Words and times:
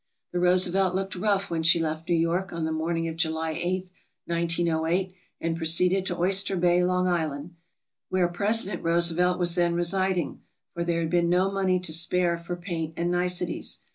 The 0.33 0.39
"Roosevelt" 0.39 0.95
looked 0.95 1.13
rough 1.15 1.51
when 1.51 1.61
she 1.61 1.79
left 1.79 2.09
New 2.09 2.15
York 2.15 2.51
on 2.51 2.65
the 2.65 2.71
morning 2.71 3.07
of 3.07 3.15
July 3.17 3.51
8, 3.51 3.91
1908, 4.25 5.13
and 5.39 5.55
proceeded 5.55 6.07
to 6.07 6.17
Oyster 6.17 6.55
Bay, 6.57 6.83
Long 6.83 7.07
Island, 7.07 7.53
where 8.09 8.27
President 8.27 8.83
Roosevelt 8.83 9.37
was 9.37 9.53
then 9.53 9.75
residing, 9.75 10.41
for 10.73 10.83
there 10.83 11.01
had 11.01 11.11
been 11.11 11.29
no 11.29 11.51
money 11.51 11.79
to 11.81 11.93
spare 11.93 12.35
for 12.39 12.55
paint 12.55 12.95
and 12.97 13.11
niceties. 13.11 13.77